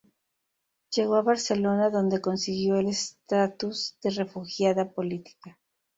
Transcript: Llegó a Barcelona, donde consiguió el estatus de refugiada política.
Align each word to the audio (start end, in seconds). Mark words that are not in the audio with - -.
Llegó 0.93 1.13
a 1.13 1.21
Barcelona, 1.21 1.91
donde 1.91 2.21
consiguió 2.21 2.75
el 2.77 2.87
estatus 2.87 3.99
de 4.01 4.09
refugiada 4.09 4.89
política. 4.89 5.59